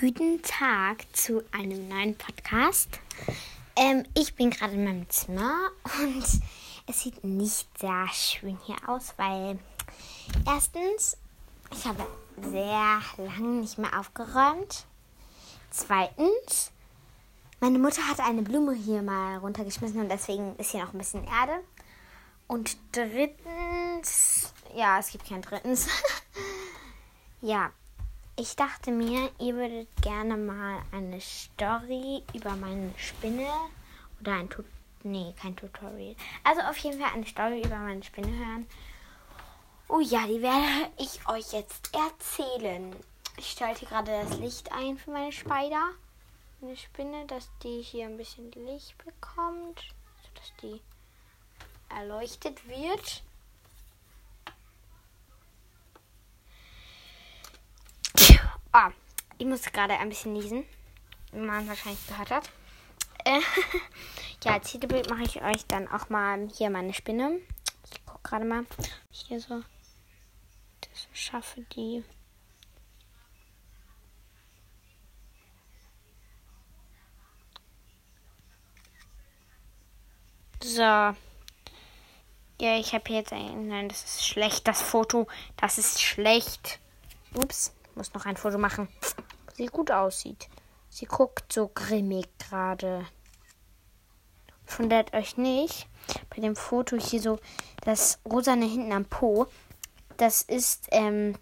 [0.00, 2.88] Guten Tag zu einem neuen Podcast.
[3.76, 5.52] Ähm, ich bin gerade in meinem Zimmer
[6.00, 6.24] und
[6.86, 9.58] es sieht nicht sehr schön hier aus, weil
[10.46, 11.18] erstens,
[11.70, 12.06] ich habe
[12.40, 14.86] sehr lange nicht mehr aufgeräumt.
[15.68, 16.72] Zweitens,
[17.60, 21.24] meine Mutter hat eine Blume hier mal runtergeschmissen und deswegen ist hier noch ein bisschen
[21.24, 21.62] Erde.
[22.46, 25.88] Und drittens, ja, es gibt kein drittens.
[27.42, 27.70] ja,
[28.40, 33.46] ich dachte mir, ihr würdet gerne mal eine Story über meine Spinne
[34.18, 34.64] oder ein Tut
[35.02, 36.16] nee, kein Tutorial.
[36.42, 38.66] Also auf jeden Fall eine Story über meine Spinne hören.
[39.88, 42.96] Oh ja, die werde ich euch jetzt erzählen.
[43.36, 45.90] Ich schalte gerade das Licht ein für meine Spider.
[46.62, 49.84] Eine Spinne, dass die hier ein bisschen Licht bekommt,
[50.22, 50.80] sodass die
[51.94, 53.22] erleuchtet wird.
[58.72, 58.92] Ah,
[59.40, 60.64] ich muss gerade ein bisschen niesen,
[61.32, 62.50] wie man wahrscheinlich gehört hat.
[63.24, 63.40] Äh,
[64.44, 67.40] ja, als Titelbild mache ich euch dann auch mal hier meine Spinne.
[67.90, 68.66] Ich gucke gerade mal,
[69.10, 69.62] hier so
[70.82, 72.04] das schaffe, die
[80.62, 80.82] So.
[80.82, 81.16] Ja,
[82.60, 83.68] ich habe jetzt ein.
[83.68, 85.26] Nein, das ist schlecht, das Foto.
[85.56, 86.78] Das ist schlecht.
[87.32, 87.72] Ups.
[87.94, 88.88] Muss noch ein Foto machen.
[89.60, 90.48] Sie gut aussieht.
[90.88, 93.06] Sie guckt so grimmig gerade.
[94.78, 95.86] Wundert euch nicht.
[96.30, 97.38] Bei dem Foto hier so
[97.82, 99.48] das rosane hinten am Po.
[100.16, 101.36] Das ist, ähm,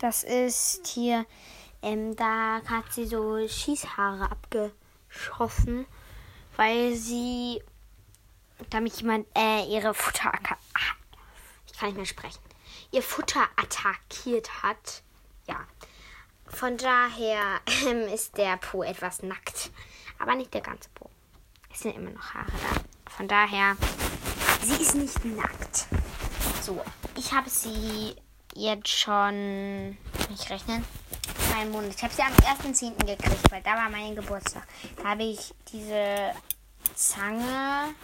[0.00, 1.24] das ist hier,
[1.82, 5.86] ähm, da hat sie so Schießhaare abgeschossen,
[6.56, 7.62] weil sie
[8.70, 10.32] damit jemand äh, ihre Futter
[11.66, 12.42] ich kann nicht mehr sprechen
[12.90, 15.04] ihr Futter attackiert hat
[15.46, 15.64] ja.
[16.54, 19.70] Von daher ähm, ist der Po etwas nackt.
[20.18, 21.10] Aber nicht der ganze Po.
[21.72, 23.10] Es sind immer noch Haare da.
[23.10, 23.76] Von daher,
[24.62, 25.86] sie ist nicht nackt.
[26.62, 26.80] So,
[27.16, 28.14] ich habe sie
[28.54, 29.90] jetzt schon,
[30.30, 30.84] nicht rechnen,
[31.56, 31.94] einen Monat.
[31.96, 32.96] Ich habe sie am 1.10.
[32.98, 34.66] gekriegt, weil da war mein Geburtstag.
[34.96, 36.32] Da habe ich diese
[36.94, 37.94] Zange.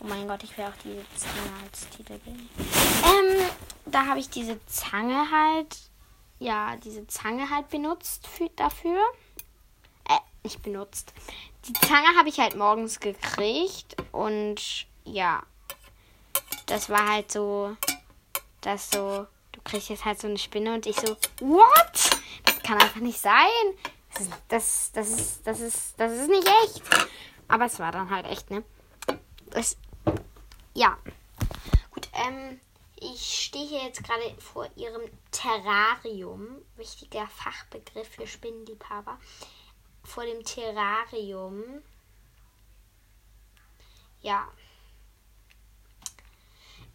[0.00, 2.48] Oh mein Gott, ich will auch diese Zange als Titel geben.
[2.58, 3.46] Ähm,
[3.86, 5.76] da habe ich diese Zange halt
[6.38, 9.00] ja, diese Zange halt benutzt für, dafür.
[10.08, 11.12] Äh, nicht benutzt.
[11.66, 15.42] Die Zange habe ich halt morgens gekriegt und ja,
[16.66, 17.76] das war halt so,
[18.60, 22.10] dass so, du kriegst jetzt halt so eine Spinne und ich so, what?
[22.44, 23.34] Das kann einfach nicht sein.
[24.14, 26.82] Das, das, das ist, das ist, das ist nicht echt.
[27.48, 28.62] Aber es war dann halt echt, ne?
[29.50, 29.76] Das,
[30.74, 30.96] ja.
[31.90, 32.60] Gut, ähm,
[33.04, 36.62] ich stehe hier jetzt gerade vor Ihrem Terrarium.
[36.76, 39.18] Wichtiger Fachbegriff für Spinnenliebhaber.
[40.02, 41.82] Vor dem Terrarium.
[44.20, 44.50] Ja.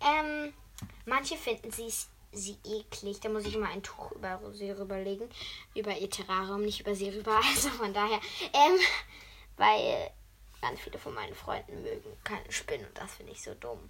[0.02, 0.54] Ähm,
[1.06, 1.92] manche finden sie,
[2.32, 3.20] sie eklig.
[3.20, 5.30] Da muss ich immer ein Tuch über sie rüberlegen.
[5.76, 7.40] Über ihr Terrarium, nicht über sie rüber.
[7.56, 8.20] Also von daher.
[8.54, 8.80] Ähm,
[9.58, 10.12] weil
[10.62, 13.90] ganz viele von meinen Freunden mögen keine Spinnen und das finde ich so dumm.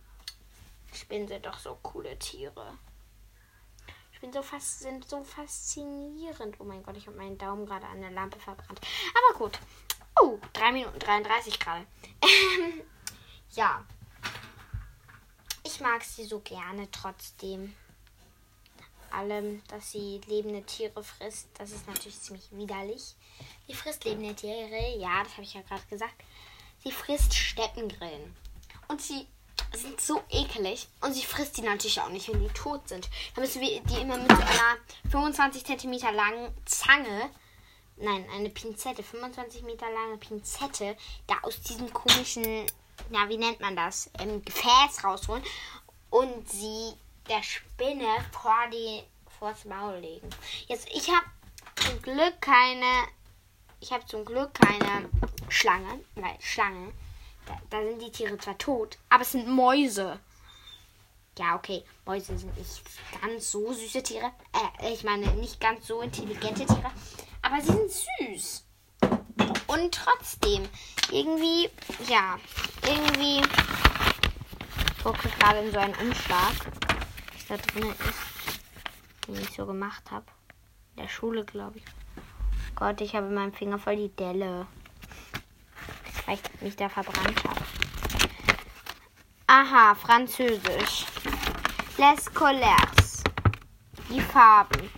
[0.93, 2.77] Spinnen sind doch so coole Tiere.
[4.11, 6.59] Spinnen so fast, sind so faszinierend.
[6.59, 8.81] Oh mein Gott, ich habe meinen Daumen gerade an der Lampe verbrannt.
[9.17, 9.59] Aber gut.
[10.21, 11.85] Oh, 3 Minuten 33 gerade.
[12.21, 12.81] Ähm,
[13.51, 13.85] ja.
[15.63, 17.73] Ich mag sie so gerne trotzdem.
[19.11, 23.15] Allem, dass sie lebende Tiere frisst, das ist natürlich ziemlich widerlich.
[23.67, 26.15] Sie frisst lebende Tiere, ja, das habe ich ja gerade gesagt.
[26.83, 28.35] Sie frisst Steppengrillen.
[28.87, 29.27] Und sie
[29.75, 30.87] sind so ekelig.
[31.01, 33.09] Und sie frisst die natürlich auch nicht, wenn die tot sind.
[33.35, 34.77] Da müssen wir die immer mit so einer
[35.11, 37.29] 25 cm langen Zange,
[37.97, 40.95] nein, eine Pinzette, 25 Meter lange Pinzette,
[41.27, 42.65] da aus diesem komischen,
[43.11, 45.43] ja, wie nennt man das, ähm, Gefäß rausholen
[46.09, 46.93] und sie
[47.27, 49.03] der Spinne vor die
[49.37, 50.29] vors Maul legen.
[50.67, 51.25] Jetzt, ich habe
[51.75, 53.07] zum Glück keine,
[53.79, 55.09] ich habe zum Glück keine
[55.49, 56.91] Schlange, weil Schlange
[57.69, 60.19] da, sind die Tiere zwar tot, aber es sind Mäuse.
[61.37, 62.81] Ja, okay, Mäuse sind nicht
[63.21, 64.31] ganz so süße Tiere.
[64.81, 66.91] Äh, ich meine, nicht ganz so intelligente Tiere.
[67.41, 68.65] Aber sie sind süß.
[69.67, 70.67] Und trotzdem,
[71.11, 71.69] irgendwie,
[72.09, 72.37] ja,
[72.83, 73.41] irgendwie.
[74.97, 76.53] Ich gucke gerade in so einen Umschlag,
[77.33, 80.25] was da drin ist, den ich so gemacht habe.
[80.95, 81.85] In der Schule, glaube ich.
[82.75, 84.67] Gott, ich habe in meinem Finger voll die Delle
[86.29, 87.61] weil ich mich da verbrannt habe.
[89.47, 91.05] Aha, Französisch.
[91.97, 93.23] Les Colères.
[94.09, 94.91] Die Farben.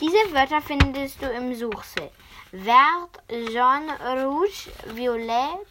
[0.00, 2.12] Diese Wörter findest du im Suchfeld.
[2.52, 3.18] Vert,
[3.52, 5.66] jaune, rouge, violet,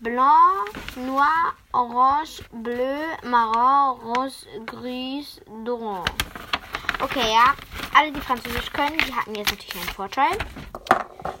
[0.00, 6.10] blanc, noir, orange, bleu, marron, rose, gris, dorant.
[7.00, 7.54] Okay, ja.
[7.94, 10.38] Alle, die Französisch können, die hatten jetzt natürlich einen Vorteil,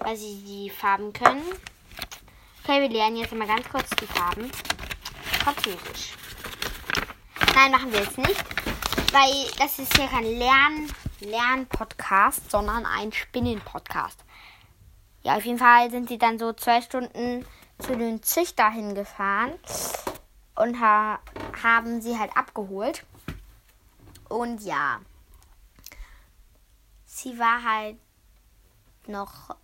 [0.00, 1.42] weil sie die Farben können.
[2.62, 4.50] Okay, wir lernen jetzt mal ganz kurz die Farben.
[5.42, 6.14] Französisch.
[7.54, 8.44] Nein, machen wir jetzt nicht,
[9.12, 10.86] weil das ist hier kein Lern
[11.20, 14.24] Lern-Podcast, sondern ein Spinnen-Podcast.
[15.22, 17.44] Ja, auf jeden Fall sind sie dann so zwei Stunden
[17.78, 19.52] zu den Züchter hingefahren
[20.54, 21.18] und ha
[21.62, 23.04] haben sie halt abgeholt.
[24.28, 25.00] Und ja,
[27.04, 27.98] sie war halt
[29.06, 29.56] noch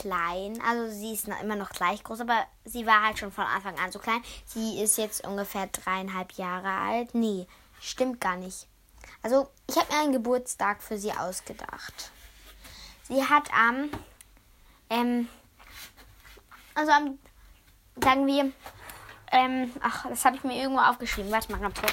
[0.00, 0.60] klein.
[0.66, 3.78] Also sie ist noch immer noch gleich groß, aber sie war halt schon von Anfang
[3.78, 4.22] an so klein.
[4.46, 7.14] Sie ist jetzt ungefähr dreieinhalb Jahre alt.
[7.14, 7.46] Nee,
[7.80, 8.66] stimmt gar nicht.
[9.22, 12.10] Also ich habe mir einen Geburtstag für sie ausgedacht.
[13.08, 13.90] Sie hat am,
[14.88, 15.28] ähm,
[16.74, 17.18] also am,
[18.02, 18.52] sagen wir,
[19.32, 21.30] ähm, ach, das habe ich mir irgendwo aufgeschrieben.
[21.30, 21.92] Warte mal ganz kurz.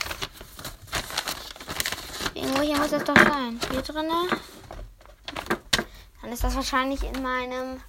[2.34, 3.60] Irgendwo hier muss das doch sein.
[3.72, 4.28] Hier drinne.
[6.22, 7.82] Dann ist das wahrscheinlich in meinem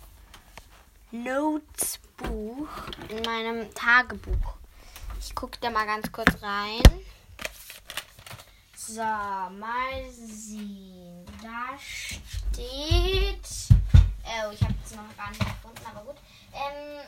[1.10, 2.68] Notesbuch,
[3.08, 4.58] in meinem Tagebuch.
[5.20, 6.82] Ich gucke da mal ganz kurz rein.
[8.90, 11.26] So, mal sehen.
[11.42, 13.48] Da steht.
[14.24, 16.16] Oh, ich habe es noch gar nicht gefunden, aber gut.
[16.54, 17.00] Ähm.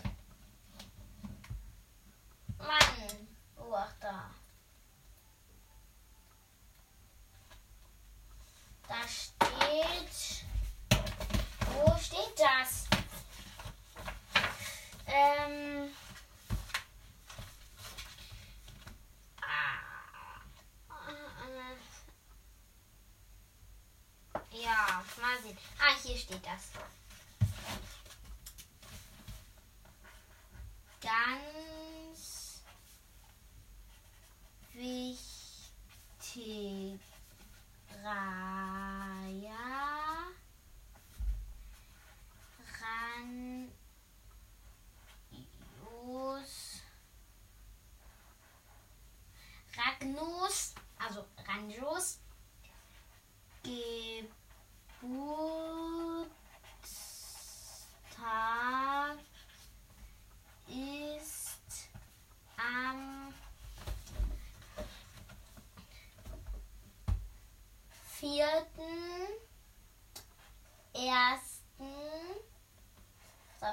[2.58, 3.28] Mann.
[3.56, 4.30] Oh, ach da.
[8.88, 10.44] Da steht.
[11.82, 12.84] Wo steht das?
[15.06, 15.90] Ähm.
[25.50, 25.58] Sehen.
[25.78, 26.70] Ah, hier steht das.
[31.00, 32.62] Ganz
[34.74, 35.20] wichtig.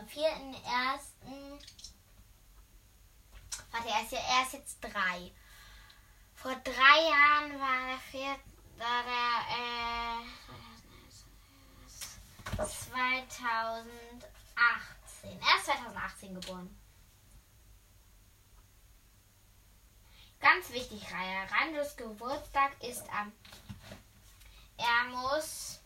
[0.07, 1.00] 4.1.
[3.71, 5.31] Warte, er ist, ja, er ist jetzt drei.
[6.36, 8.44] Vor drei Jahren war der vierte,
[8.77, 9.04] der,
[9.57, 10.27] äh,
[12.56, 15.39] 2018.
[15.42, 16.69] Er ist 2018 geboren.
[20.39, 21.45] Ganz wichtig, Raya.
[21.45, 23.33] Randos Geburtstag ist am.
[24.77, 25.80] Er muss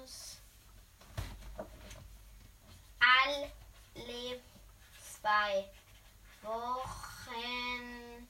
[0.00, 0.38] muss
[3.00, 3.50] alle
[5.00, 5.68] zwei
[6.42, 8.28] Wochen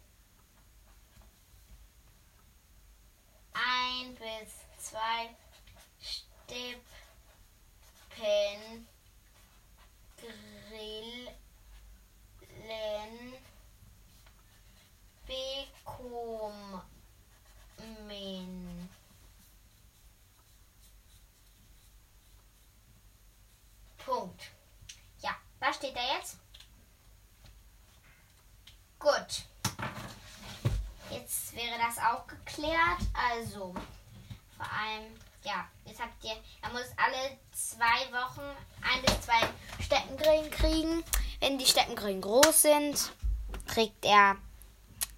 [3.53, 5.37] ein bis zwei
[6.01, 6.79] Stippen
[10.17, 11.29] grillen
[15.27, 16.83] bekommen.
[24.09, 24.51] Punkt.
[25.21, 26.39] Ja, was steht da jetzt?
[28.99, 29.45] Gut.
[31.11, 33.03] Jetzt wäre das auch geklärt.
[33.59, 33.75] Also,
[34.57, 39.49] vor allem, ja, jetzt habt ihr, er muss alle zwei Wochen ein bis zwei
[39.85, 41.05] Steppengrillen kriegen.
[41.41, 43.13] Wenn die Steppengrillen groß sind,
[43.67, 44.37] kriegt er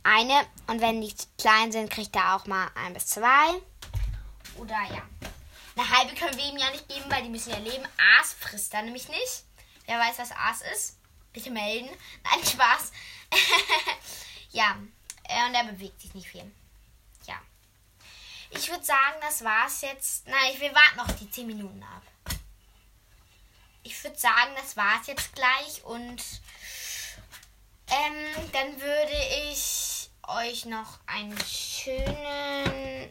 [0.04, 0.46] eine.
[0.68, 3.60] Und wenn die klein sind, kriegt er auch mal ein bis zwei.
[4.56, 5.02] Oder ja.
[5.76, 7.86] Eine halbe können wir ihm ja nicht geben, weil die müssen ja leben.
[8.18, 9.44] Aas frisst er nämlich nicht.
[9.84, 10.98] Wer weiß, was Aas ist?
[11.34, 11.90] Bitte melden.
[12.24, 12.92] Nein, Spaß.
[14.52, 14.78] ja.
[15.24, 16.50] Äh, und er bewegt sich nicht viel.
[18.50, 20.26] Ich würde sagen, das war's jetzt.
[20.26, 22.02] Nein, wir warten noch die 10 Minuten ab.
[23.82, 26.22] Ich würde sagen, das war's jetzt gleich und
[27.88, 29.16] ähm, dann würde
[29.50, 33.10] ich euch noch einen schönen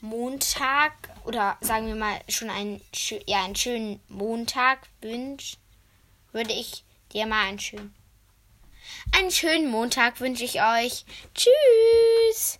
[0.00, 0.92] Montag
[1.24, 2.80] oder sagen wir mal schon einen,
[3.26, 5.58] ja, einen schönen Montag wünschen.
[6.32, 7.94] Würde ich dir mal einen schönen
[9.12, 11.04] einen schönen Montag wünsche ich euch.
[11.34, 12.58] Tschüss.